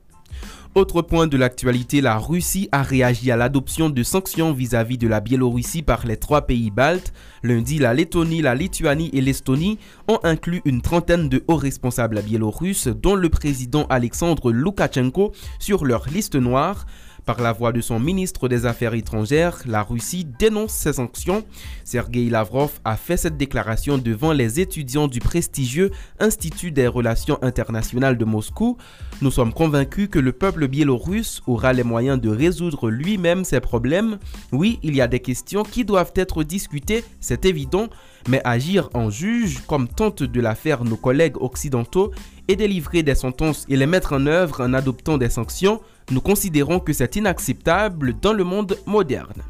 Autre 0.75 1.01
point 1.01 1.27
de 1.27 1.37
l'actualité, 1.37 2.01
la 2.01 2.17
Russie 2.17 2.67
a 2.73 2.83
réagi 2.83 3.31
à 3.31 3.37
l'adoption 3.37 3.89
de 3.89 4.03
sanctions 4.03 4.51
vis-à-vis 4.51 4.97
de 4.97 5.07
la 5.07 5.21
Biélorussie 5.21 5.81
par 5.81 6.05
les 6.05 6.17
trois 6.17 6.41
pays 6.41 6.71
baltes. 6.71 7.13
Lundi, 7.43 7.79
la 7.79 7.93
Lettonie, 7.93 8.41
la 8.41 8.55
Lituanie 8.55 9.09
et 9.13 9.21
l'Estonie 9.21 9.79
ont 10.09 10.19
inclus 10.23 10.61
une 10.65 10.81
trentaine 10.81 11.29
de 11.29 11.45
hauts 11.47 11.55
responsables 11.55 12.21
biélorusses, 12.23 12.89
dont 12.89 13.15
le 13.15 13.29
président 13.29 13.85
Alexandre 13.89 14.51
Loukachenko, 14.51 15.31
sur 15.59 15.85
leur 15.85 16.09
liste 16.09 16.35
noire. 16.35 16.85
Par 17.25 17.41
la 17.41 17.53
voix 17.53 17.71
de 17.71 17.81
son 17.81 17.99
ministre 17.99 18.47
des 18.47 18.67
Affaires 18.67 18.93
étrangères, 18.93 19.63
la 19.65 19.81
Russie 19.81 20.27
dénonce 20.37 20.73
ces 20.73 20.93
sanctions. 20.93 21.43
Sergei 21.83 22.29
Lavrov 22.29 22.79
a 22.85 22.95
fait 22.97 23.17
cette 23.17 23.35
déclaration 23.35 23.97
devant 23.97 24.31
les 24.31 24.59
étudiants 24.59 25.07
du 25.07 25.19
prestigieux 25.19 25.89
Institut 26.19 26.71
des 26.71 26.85
relations 26.85 27.39
internationales 27.41 28.19
de 28.19 28.25
Moscou. 28.25 28.77
Nous 29.21 29.31
sommes 29.31 29.53
convaincus 29.53 30.07
que 30.11 30.19
le 30.19 30.33
peuple 30.33 30.67
biélorusse 30.67 31.41
aura 31.47 31.73
les 31.73 31.83
moyens 31.83 32.21
de 32.21 32.29
résoudre 32.29 32.91
lui-même 32.91 33.43
ses 33.43 33.59
problèmes. 33.59 34.19
Oui, 34.51 34.79
il 34.83 34.95
y 34.95 35.01
a 35.01 35.07
des 35.07 35.19
questions 35.19 35.63
qui 35.63 35.83
doivent 35.83 36.13
être 36.15 36.43
discutées, 36.43 37.03
c'est 37.19 37.45
évident, 37.45 37.87
mais 38.29 38.41
agir 38.43 38.89
en 38.93 39.09
juge, 39.09 39.63
comme 39.65 39.87
tentent 39.87 40.21
de 40.23 40.41
la 40.41 40.53
faire 40.53 40.83
nos 40.83 40.95
collègues 40.95 41.41
occidentaux, 41.41 42.11
et 42.47 42.55
délivrer 42.55 43.01
des 43.01 43.15
sentences 43.15 43.65
et 43.69 43.75
les 43.75 43.87
mettre 43.87 44.13
en 44.13 44.27
œuvre 44.27 44.61
en 44.61 44.73
adoptant 44.73 45.17
des 45.17 45.29
sanctions, 45.29 45.81
nous 46.11 46.21
considérons 46.21 46.79
que 46.79 46.93
c'est 46.93 47.15
inacceptable 47.15 48.19
dans 48.19 48.33
le 48.33 48.43
monde 48.43 48.77
moderne. 48.85 49.43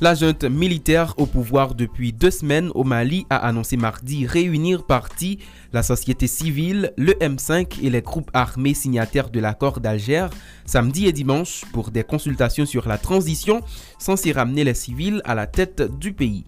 La 0.00 0.14
junte 0.14 0.44
militaire 0.44 1.14
au 1.18 1.26
pouvoir 1.26 1.74
depuis 1.74 2.12
deux 2.12 2.32
semaines 2.32 2.70
au 2.74 2.82
Mali 2.82 3.26
a 3.30 3.36
annoncé 3.36 3.76
mardi 3.76 4.26
réunir 4.26 4.84
partie 4.84 5.38
la 5.72 5.84
société 5.84 6.26
civile, 6.26 6.92
le 6.98 7.12
M5 7.12 7.80
et 7.82 7.90
les 7.90 8.02
groupes 8.02 8.30
armés 8.34 8.74
signataires 8.74 9.30
de 9.30 9.38
l'accord 9.38 9.80
d'Alger 9.80 10.26
samedi 10.66 11.06
et 11.06 11.12
dimanche 11.12 11.64
pour 11.72 11.90
des 11.92 12.02
consultations 12.02 12.66
sur 12.66 12.88
la 12.88 12.98
transition 12.98 13.60
censée 13.98 14.32
ramener 14.32 14.64
les 14.64 14.74
civils 14.74 15.22
à 15.24 15.36
la 15.36 15.46
tête 15.46 15.82
du 15.98 16.12
pays. 16.12 16.44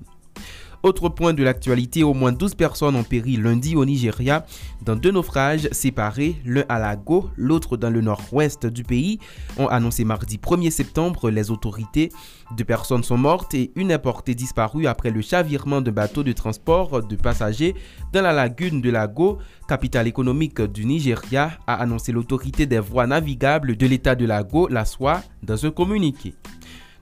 Autre 0.87 1.09
point 1.09 1.35
de 1.35 1.43
l'actualité, 1.43 2.05
au 2.05 2.15
moins 2.15 2.31
12 2.31 2.55
personnes 2.55 2.95
ont 2.95 3.03
péri 3.03 3.37
lundi 3.37 3.75
au 3.75 3.85
Nigeria 3.85 4.47
dans 4.85 4.95
deux 4.95 5.11
naufrages 5.11 5.69
séparés, 5.73 6.37
l'un 6.45 6.63
à 6.69 6.79
Lago, 6.79 7.29
l'autre 7.37 7.77
dans 7.77 7.91
le 7.91 8.01
nord-ouest 8.01 8.67
du 8.67 8.85
pays, 8.85 9.19
ont 9.59 9.67
annoncé 9.67 10.05
mardi 10.05 10.39
1er 10.39 10.71
septembre 10.71 11.29
les 11.29 11.51
autorités. 11.51 12.13
Deux 12.57 12.63
personnes 12.63 13.03
sont 13.03 13.19
mortes 13.19 13.53
et 13.53 13.73
une 13.75 13.91
est 13.91 13.99
portée 13.99 14.37
disparue 14.37 14.87
après 14.87 15.11
le 15.11 15.23
chavirement 15.23 15.81
d'un 15.81 15.91
bateau 15.91 16.23
de 16.23 16.31
transport 16.31 17.03
de 17.03 17.17
passagers 17.17 17.75
dans 18.13 18.23
la 18.23 18.33
lagune 18.33 18.81
de 18.81 18.91
Lago, 18.91 19.39
capitale 19.67 20.07
économique 20.07 20.61
du 20.61 20.85
Nigeria, 20.85 21.59
a 21.67 21.83
annoncé 21.83 22.13
l'autorité 22.13 22.65
des 22.65 22.79
voies 22.79 23.09
navigables 23.09 23.77
de 23.77 23.89
l'état 23.89 24.15
de 24.15 24.25
Lago, 24.25 24.69
la 24.69 24.85
SOA, 24.85 25.25
dans 25.43 25.67
un 25.67 25.73
communiqué. 25.73 26.37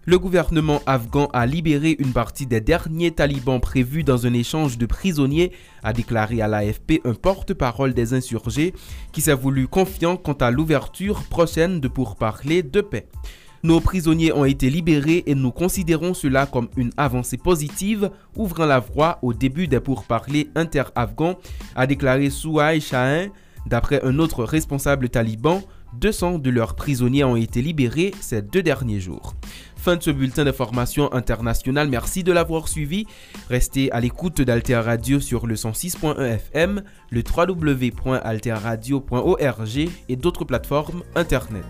Le 0.06 0.18
gouvernement 0.18 0.82
afghan 0.84 1.30
a 1.32 1.46
libéré 1.46 1.96
une 1.98 2.12
partie 2.12 2.44
des 2.44 2.60
derniers 2.60 3.12
talibans 3.12 3.58
prévus 3.58 4.04
dans 4.04 4.26
un 4.26 4.34
échange 4.34 4.76
de 4.76 4.84
prisonniers, 4.84 5.50
a 5.82 5.94
déclaré 5.94 6.42
à 6.42 6.48
l'AFP 6.48 7.00
un 7.06 7.14
porte-parole 7.14 7.94
des 7.94 8.12
insurgés 8.12 8.74
qui 9.12 9.22
s'est 9.22 9.32
voulu 9.32 9.66
confiant 9.66 10.18
quant 10.18 10.34
à 10.34 10.50
l'ouverture 10.50 11.22
prochaine 11.22 11.80
de 11.80 11.88
pourparlers 11.88 12.62
de 12.62 12.82
paix. 12.82 13.06
Nos 13.62 13.80
prisonniers 13.80 14.34
ont 14.34 14.44
été 14.44 14.68
libérés 14.68 15.22
et 15.24 15.34
nous 15.34 15.52
considérons 15.52 16.12
cela 16.12 16.44
comme 16.44 16.68
une 16.76 16.92
avancée 16.98 17.38
positive, 17.38 18.10
ouvrant 18.36 18.66
la 18.66 18.80
voie 18.80 19.18
au 19.22 19.32
début 19.32 19.68
des 19.68 19.80
pourparlers 19.80 20.50
inter-afghans, 20.54 21.38
a 21.74 21.86
déclaré 21.86 22.28
Souhaï 22.28 22.82
Shahin, 22.82 23.28
d'après 23.64 24.04
un 24.04 24.18
autre 24.18 24.44
responsable 24.44 25.08
taliban. 25.08 25.62
200 26.00 26.40
de 26.40 26.50
leurs 26.50 26.74
prisonniers 26.74 27.24
ont 27.24 27.36
été 27.36 27.62
libérés 27.62 28.12
ces 28.20 28.42
deux 28.42 28.62
derniers 28.62 29.00
jours. 29.00 29.34
Fin 29.84 29.96
de 29.96 30.02
ce 30.02 30.10
bulletin 30.10 30.44
d'information 30.46 31.12
international. 31.12 31.90
Merci 31.90 32.24
de 32.24 32.32
l'avoir 32.32 32.68
suivi. 32.68 33.04
Restez 33.50 33.92
à 33.92 34.00
l'écoute 34.00 34.40
d'Alter 34.40 34.76
Radio 34.76 35.20
sur 35.20 35.46
le 35.46 35.56
106.1 35.56 36.22
FM, 36.22 36.82
le 37.10 37.22
www.alterradio.org 37.22 39.88
et 40.08 40.16
d'autres 40.16 40.46
plateformes 40.46 41.02
Internet. 41.14 41.66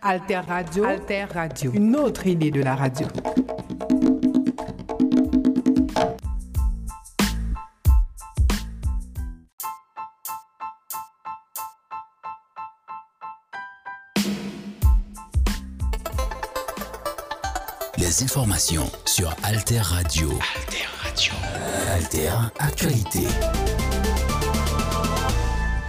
Alter 0.00 0.40
Radio, 0.48 0.84
Alter 0.84 1.26
Radio, 1.34 1.72
une 1.74 1.94
autre 1.94 2.26
idée 2.26 2.50
de 2.50 2.62
la 2.62 2.74
radio. 2.74 3.06
Les 18.20 18.24
informations 18.24 18.90
sur 19.06 19.34
Alter 19.42 19.80
Radio. 19.80 20.28
Alter 20.28 20.86
Radio. 21.02 21.32
Alter 21.94 22.32
Actualité. 22.58 23.20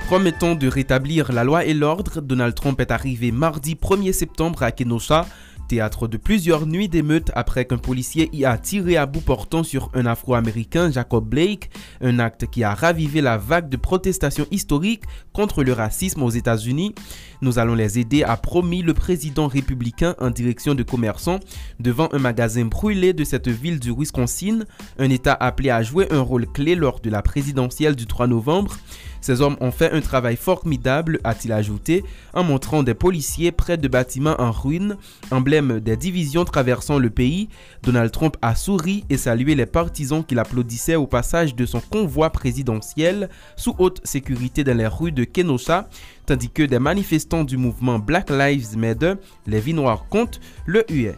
Promettant 0.07 0.55
de 0.55 0.67
rétablir 0.67 1.33
la 1.33 1.43
loi 1.43 1.65
et 1.65 1.73
l'ordre, 1.73 2.21
Donald 2.21 2.55
Trump 2.55 2.79
est 2.79 2.91
arrivé 2.91 3.31
mardi 3.31 3.75
1er 3.75 4.13
septembre 4.13 4.63
à 4.63 4.71
Kenosha, 4.71 5.25
théâtre 5.71 6.09
de 6.09 6.17
plusieurs 6.17 6.67
nuits 6.67 6.89
d'émeutes 6.89 7.31
après 7.33 7.63
qu'un 7.63 7.77
policier 7.77 8.29
y 8.33 8.43
a 8.43 8.57
tiré 8.57 8.97
à 8.97 9.05
bout 9.05 9.21
portant 9.21 9.63
sur 9.63 9.89
un 9.93 10.05
Afro-Américain, 10.05 10.91
Jacob 10.91 11.25
Blake, 11.25 11.69
un 12.01 12.19
acte 12.19 12.45
qui 12.47 12.65
a 12.65 12.73
ravivé 12.73 13.21
la 13.21 13.37
vague 13.37 13.69
de 13.69 13.77
protestations 13.77 14.45
historiques 14.51 15.05
contre 15.31 15.63
le 15.63 15.71
racisme 15.71 16.23
aux 16.23 16.29
États-Unis. 16.29 16.93
Nous 17.41 17.57
allons 17.57 17.73
les 17.73 17.99
aider, 17.99 18.21
a 18.23 18.35
promis 18.35 18.81
le 18.81 18.93
président 18.93 19.47
républicain 19.47 20.13
en 20.19 20.29
direction 20.29 20.75
de 20.75 20.83
commerçants 20.83 21.39
devant 21.79 22.09
un 22.11 22.19
magasin 22.19 22.65
brûlé 22.65 23.13
de 23.13 23.23
cette 23.23 23.47
ville 23.47 23.79
du 23.79 23.91
Wisconsin, 23.91 24.65
un 24.99 25.09
État 25.09 25.37
appelé 25.39 25.69
à 25.69 25.83
jouer 25.83 26.05
un 26.11 26.19
rôle 26.19 26.47
clé 26.47 26.75
lors 26.75 26.99
de 26.99 27.09
la 27.09 27.21
présidentielle 27.21 27.95
du 27.95 28.07
3 28.07 28.27
novembre. 28.27 28.75
Ces 29.21 29.41
hommes 29.41 29.55
ont 29.61 29.71
fait 29.71 29.91
un 29.91 30.01
travail 30.01 30.35
formidable, 30.35 31.19
a-t-il 31.23 31.53
ajouté, 31.53 32.03
en 32.33 32.43
montrant 32.43 32.81
des 32.81 32.95
policiers 32.95 33.51
près 33.51 33.77
de 33.77 33.87
bâtiments 33.87 34.35
en 34.39 34.51
ruine, 34.51 34.97
emblème 35.29 35.79
des 35.79 35.95
divisions 35.95 36.43
traversant 36.43 36.97
le 36.97 37.11
pays. 37.11 37.47
Donald 37.83 38.11
Trump 38.11 38.35
a 38.41 38.55
souri 38.55 39.05
et 39.09 39.17
salué 39.17 39.53
les 39.53 39.67
partisans 39.67 40.23
qui 40.23 40.33
l'applaudissaient 40.33 40.95
au 40.95 41.05
passage 41.05 41.55
de 41.55 41.65
son 41.65 41.79
convoi 41.79 42.31
présidentiel 42.31 43.29
sous 43.55 43.75
haute 43.77 44.01
sécurité 44.03 44.63
dans 44.63 44.77
les 44.77 44.87
rues 44.87 45.11
de 45.11 45.23
Kenosha, 45.23 45.87
tandis 46.25 46.49
que 46.49 46.63
des 46.63 46.79
manifestants 46.79 47.43
du 47.43 47.57
mouvement 47.57 47.99
Black 47.99 48.31
Lives 48.31 48.75
Matter, 48.75 49.13
les 49.45 49.59
vies 49.59 49.75
noires 49.75 50.07
comptent, 50.09 50.39
le 50.65 50.83
huaient. 50.89 51.15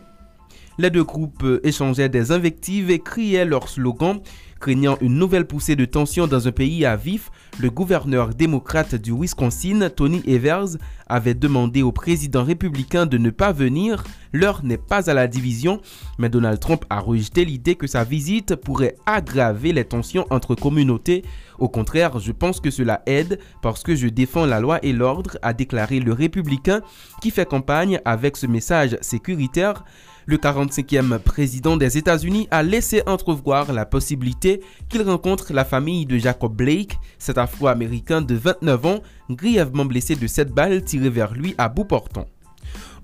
Les 0.80 0.90
deux 0.90 1.04
groupes 1.04 1.46
échangeaient 1.64 2.10
des 2.10 2.32
invectives 2.32 2.90
et 2.90 3.00
criaient 3.00 3.46
leurs 3.46 3.70
slogans 3.70 4.22
Craignant 4.64 4.98
une 5.02 5.16
nouvelle 5.16 5.46
poussée 5.46 5.76
de 5.76 5.84
tension 5.84 6.26
dans 6.26 6.48
un 6.48 6.54
pays 6.54 6.86
à 6.86 6.96
vif, 6.96 7.32
le 7.60 7.70
gouverneur 7.70 8.30
démocrate 8.30 8.96
du 8.96 9.12
Wisconsin, 9.12 9.90
Tony 9.90 10.24
Evers, 10.26 10.78
avait 11.06 11.34
demandé 11.34 11.82
au 11.82 11.92
président 11.92 12.46
républicain 12.46 13.06
de 13.06 13.18
ne 13.18 13.30
pas 13.30 13.52
venir. 13.52 14.06
L'heure 14.34 14.64
n'est 14.64 14.78
pas 14.78 15.12
à 15.12 15.14
la 15.14 15.28
division, 15.28 15.80
mais 16.18 16.28
Donald 16.28 16.60
Trump 16.60 16.86
a 16.90 17.00
rejeté 17.00 17.46
l'idée 17.46 17.76
que 17.76 17.86
sa 17.86 18.04
visite 18.04 18.56
pourrait 18.56 18.96
aggraver 19.06 19.74
les 19.74 19.86
tensions 19.86 20.26
entre 20.32 20.56
communautés. 20.56 21.24
Au 21.60 21.70
contraire, 21.70 22.18
je 22.18 22.32
pense 22.32 22.60
que 22.60 22.72
cela 22.72 23.04
aide 23.06 23.38
parce 23.62 23.84
que 23.84 23.96
je 23.96 24.08
défends 24.08 24.48
la 24.48 24.60
loi 24.60 24.80
et 24.84 24.92
l'ordre, 24.92 25.38
a 25.44 25.54
déclaré 25.54 26.00
le 26.00 26.14
républicain 26.14 26.82
qui 27.22 27.30
fait 27.30 27.48
campagne 27.48 28.02
avec 28.06 28.36
ce 28.36 28.48
message 28.48 28.98
sécuritaire. 29.02 29.84
Le 30.26 30.38
45e 30.38 31.20
président 31.20 31.78
des 31.78 31.98
États-Unis 32.00 32.48
a 32.50 32.64
laissé 32.64 33.04
entrevoir 33.06 33.72
la 33.72 33.86
possibilité 33.86 34.62
qu'il 34.90 35.04
rencontre 35.04 35.54
la 35.54 35.66
famille 35.66 36.08
de 36.08 36.18
Jacob 36.18 36.56
Blake, 36.56 36.98
cet 37.20 37.38
afro-américain 37.38 38.22
de 38.22 38.34
29 38.34 38.86
ans, 38.88 39.00
grièvement 39.30 39.86
blessé 39.86 40.16
de 40.16 40.26
7 40.26 40.52
balles 40.52 40.84
tirées 40.84 41.10
vers 41.10 41.34
lui 41.34 41.54
à 41.60 41.70
bout 41.70 41.86
portant. 41.86 42.26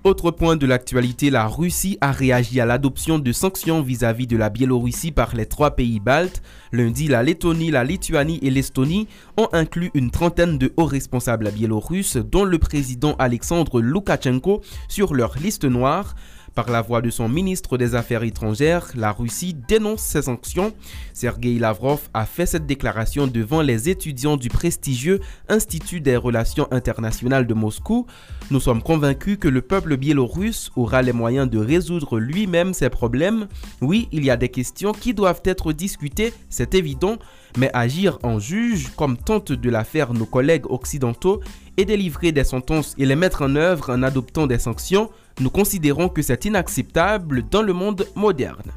Autre 0.02 0.30
point 0.30 0.56
de 0.56 0.64
l'actualité, 0.64 1.28
la 1.28 1.46
Russie 1.46 1.98
a 2.00 2.10
réagi 2.10 2.58
à 2.58 2.64
l'adoption 2.64 3.18
de 3.18 3.32
sanctions 3.32 3.82
vis-à-vis 3.82 4.26
de 4.26 4.38
la 4.38 4.48
Biélorussie 4.48 5.12
par 5.12 5.36
les 5.36 5.44
trois 5.44 5.72
pays 5.72 6.00
baltes. 6.00 6.40
Lundi, 6.72 7.06
la 7.06 7.22
Lettonie, 7.22 7.70
la 7.70 7.84
Lituanie 7.84 8.38
et 8.40 8.48
l'Estonie 8.48 9.08
ont 9.36 9.48
inclus 9.52 9.90
une 9.92 10.10
trentaine 10.10 10.56
de 10.56 10.72
hauts 10.78 10.86
responsables 10.86 11.50
biélorusses, 11.50 12.16
dont 12.16 12.44
le 12.44 12.58
président 12.58 13.14
Alexandre 13.18 13.82
Loukachenko, 13.82 14.62
sur 14.88 15.12
leur 15.12 15.36
liste 15.36 15.66
noire. 15.66 16.14
Par 16.54 16.70
la 16.70 16.82
voix 16.82 17.00
de 17.00 17.10
son 17.10 17.28
ministre 17.28 17.78
des 17.78 17.94
Affaires 17.94 18.24
étrangères, 18.24 18.88
la 18.94 19.12
Russie 19.12 19.54
dénonce 19.54 20.02
ces 20.02 20.22
sanctions. 20.22 20.74
Sergei 21.12 21.58
Lavrov 21.58 22.08
a 22.12 22.26
fait 22.26 22.46
cette 22.46 22.66
déclaration 22.66 23.26
devant 23.26 23.62
les 23.62 23.88
étudiants 23.88 24.36
du 24.36 24.48
prestigieux 24.48 25.20
Institut 25.48 26.00
des 26.00 26.16
relations 26.16 26.66
internationales 26.72 27.46
de 27.46 27.54
Moscou. 27.54 28.06
Nous 28.50 28.60
sommes 28.60 28.82
convaincus 28.82 29.38
que 29.40 29.48
le 29.48 29.62
peuple 29.62 29.96
biélorusse 29.96 30.70
aura 30.74 31.02
les 31.02 31.12
moyens 31.12 31.48
de 31.48 31.58
résoudre 31.58 32.18
lui-même 32.18 32.74
ses 32.74 32.90
problèmes. 32.90 33.46
Oui, 33.80 34.08
il 34.10 34.24
y 34.24 34.30
a 34.30 34.36
des 34.36 34.48
questions 34.48 34.92
qui 34.92 35.14
doivent 35.14 35.42
être 35.44 35.72
discutées, 35.72 36.34
c'est 36.48 36.74
évident, 36.74 37.16
mais 37.56 37.70
agir 37.74 38.18
en 38.22 38.38
juge, 38.38 38.88
comme 38.96 39.16
tentent 39.16 39.52
de 39.52 39.70
la 39.70 39.84
faire 39.84 40.14
nos 40.14 40.26
collègues 40.26 40.70
occidentaux, 40.70 41.40
et 41.76 41.84
délivrer 41.84 42.32
des 42.32 42.44
sentences 42.44 42.94
et 42.98 43.06
les 43.06 43.16
mettre 43.16 43.42
en 43.42 43.56
œuvre 43.56 43.90
en 43.90 44.02
adoptant 44.02 44.46
des 44.46 44.58
sanctions, 44.58 45.10
nous 45.40 45.50
considérons 45.50 46.08
que 46.08 46.22
c'est 46.22 46.44
inacceptable 46.44 47.48
dans 47.48 47.62
le 47.62 47.72
monde 47.72 48.06
moderne. 48.14 48.72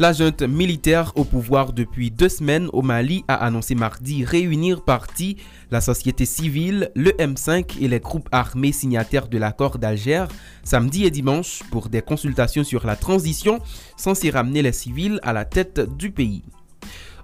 La 0.00 0.12
junte 0.12 0.42
militaire 0.42 1.10
au 1.16 1.24
pouvoir 1.24 1.72
depuis 1.72 2.12
deux 2.12 2.28
semaines 2.28 2.68
au 2.72 2.82
Mali 2.82 3.24
a 3.26 3.34
annoncé 3.34 3.74
mardi 3.74 4.24
réunir 4.24 4.84
partie 4.84 5.38
la 5.72 5.80
société 5.80 6.24
civile, 6.24 6.92
le 6.94 7.10
M5 7.10 7.82
et 7.82 7.88
les 7.88 7.98
groupes 7.98 8.28
armés 8.30 8.70
signataires 8.70 9.26
de 9.26 9.38
l'accord 9.38 9.78
d'Alger 9.78 10.26
samedi 10.62 11.04
et 11.04 11.10
dimanche 11.10 11.64
pour 11.72 11.88
des 11.88 12.00
consultations 12.00 12.62
sur 12.62 12.86
la 12.86 12.94
transition 12.94 13.58
censée 13.96 14.30
ramener 14.30 14.62
les 14.62 14.70
civils 14.70 15.18
à 15.24 15.32
la 15.32 15.44
tête 15.44 15.80
du 15.96 16.12
pays. 16.12 16.44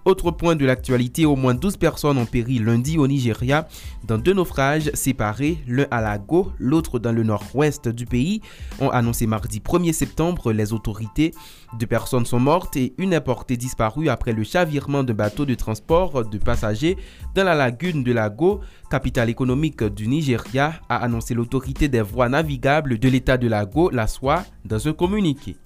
Autre 0.04 0.30
point 0.30 0.54
de 0.54 0.66
l'actualité, 0.66 1.24
au 1.24 1.34
moins 1.34 1.54
12 1.54 1.78
personnes 1.78 2.18
ont 2.18 2.26
péri 2.26 2.58
lundi 2.58 2.98
au 2.98 3.08
Nigeria 3.08 3.66
dans 4.06 4.18
deux 4.18 4.34
naufrages 4.34 4.90
séparés, 4.92 5.58
l'un 5.66 5.86
à 5.90 6.02
Lago, 6.02 6.52
l'autre 6.58 6.98
dans 6.98 7.12
le 7.12 7.22
nord-ouest 7.22 7.88
du 7.88 8.04
pays, 8.04 8.42
ont 8.80 8.90
annoncé 8.90 9.26
mardi 9.26 9.60
1er 9.60 9.94
septembre 9.94 10.52
les 10.52 10.74
autorités. 10.74 11.32
Deux 11.78 11.86
personnes 11.86 12.26
sont 12.26 12.38
mortes 12.38 12.76
et 12.76 12.92
une 12.98 13.14
est 13.14 13.20
portée 13.22 13.56
disparue 13.56 14.10
après 14.10 14.34
le 14.34 14.44
chavirement 14.44 15.04
d'un 15.04 15.14
bateau 15.14 15.46
de 15.46 15.54
transport 15.54 16.26
de 16.26 16.36
passagers 16.36 16.98
dans 17.34 17.44
la 17.44 17.54
lagune 17.54 18.04
de 18.04 18.12
Lago, 18.12 18.60
capitale 18.90 19.30
économique 19.30 19.82
du 19.82 20.06
Nigeria, 20.06 20.74
a 20.90 20.96
annoncé 20.98 21.32
l'autorité 21.32 21.88
des 21.88 22.02
voies 22.02 22.28
navigables 22.28 22.98
de 22.98 23.08
l'état 23.08 23.38
de 23.38 23.48
Lago, 23.48 23.88
la 23.88 24.06
SOA, 24.06 24.44
dans 24.66 24.86
un 24.86 24.92
communiqué. 24.92 25.56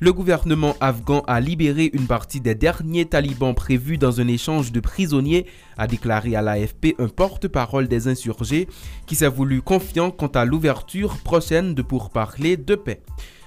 Le 0.00 0.12
gouvernement 0.12 0.74
afghan 0.80 1.22
a 1.28 1.40
libéré 1.40 1.88
une 1.92 2.08
partie 2.08 2.40
des 2.40 2.56
derniers 2.56 3.06
talibans 3.06 3.54
prévus 3.54 3.96
dans 3.96 4.20
un 4.20 4.26
échange 4.26 4.72
de 4.72 4.80
prisonniers, 4.80 5.46
a 5.78 5.86
déclaré 5.86 6.34
à 6.34 6.42
l'AFP 6.42 6.96
un 6.98 7.06
porte-parole 7.06 7.86
des 7.86 8.08
insurgés 8.08 8.66
qui 9.06 9.14
s'est 9.14 9.28
voulu 9.28 9.62
confiant 9.62 10.10
quant 10.10 10.26
à 10.26 10.44
l'ouverture 10.44 11.18
prochaine 11.18 11.74
de 11.74 11.82
pourparlers 11.82 12.56
de 12.56 12.74
paix. 12.74 13.02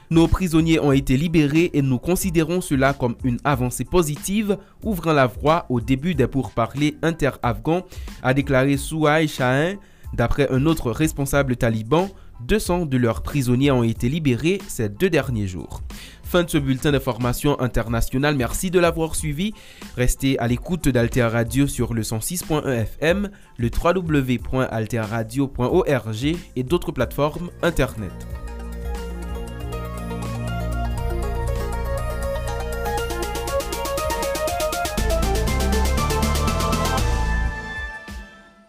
Nos 0.09 0.29
prisonniers 0.29 0.79
ont 0.79 0.93
été 0.93 1.17
libérés 1.17 1.69
et 1.73 1.81
nous 1.81 1.99
considérons 1.99 2.61
cela 2.61 2.93
comme 2.93 3.17
une 3.25 3.39
avancée 3.43 3.83
positive, 3.83 4.57
ouvrant 4.81 5.11
la 5.11 5.27
voie 5.27 5.65
au 5.67 5.81
début 5.81 6.15
des 6.15 6.27
pourparlers 6.27 6.95
inter-afghans, 7.03 7.85
a 8.23 8.33
déclaré 8.33 8.77
Souhaï 8.77 9.27
Shahin, 9.27 9.75
d'après 10.13 10.49
un 10.49 10.65
autre 10.65 10.91
responsable 10.91 11.57
taliban. 11.57 12.09
200 12.45 12.85
de 12.85 12.97
leurs 12.97 13.23
prisonniers 13.23 13.71
ont 13.71 13.83
été 13.83 14.07
libérés 14.07 14.61
ces 14.67 14.87
deux 14.87 15.09
derniers 15.09 15.47
jours. 15.47 15.81
Fin 16.27 16.43
de 16.43 16.49
ce 16.49 16.57
bulletin 16.57 16.91
d'information 16.91 17.57
international. 17.61 18.35
Merci 18.35 18.69
de 18.69 18.79
l'avoir 18.79 19.15
suivi. 19.15 19.53
Restez 19.95 20.37
à 20.39 20.49
l'écoute 20.49 20.89
d'Alter 20.89 21.23
Radio 21.23 21.67
sur 21.67 21.93
le 21.93 22.01
106.1 22.01 22.67
FM, 22.67 23.29
le 23.57 23.69
www.alterradio.org 23.69 26.35
et 26.57 26.63
d'autres 26.63 26.91
plateformes 26.91 27.49
internet. 27.63 28.11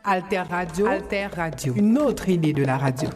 Alter 0.05 0.43
Radio, 0.49 0.87
Alter 0.87 1.27
Radio, 1.37 1.75
une 1.75 1.99
autre 1.99 2.29
idée 2.29 2.53
de 2.53 2.63
la 2.63 2.79
radio. 2.79 3.09